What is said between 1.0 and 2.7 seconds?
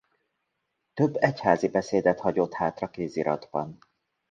egyházi beszédet hagyott